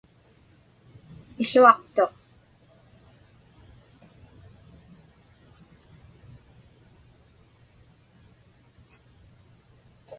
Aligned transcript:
Iłuaqtuq. 1.43 2.13